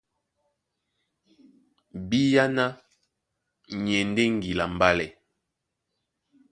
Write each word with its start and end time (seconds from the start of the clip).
Bíáná 2.09 2.65
ni 3.81 3.91
e 4.01 4.03
ndé 4.09 4.23
ŋgila 4.35 4.65
a 4.69 4.71
mbálɛ. 4.73 5.05